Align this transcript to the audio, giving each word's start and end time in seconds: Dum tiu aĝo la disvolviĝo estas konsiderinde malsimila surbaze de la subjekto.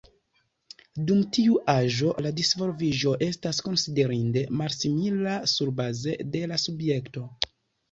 Dum 1.09 1.19
tiu 1.37 1.59
aĝo 1.73 2.13
la 2.27 2.31
disvolviĝo 2.39 3.13
estas 3.27 3.61
konsiderinde 3.67 4.45
malsimila 4.63 5.37
surbaze 5.55 6.19
de 6.35 6.45
la 6.55 6.61
subjekto. 6.67 7.31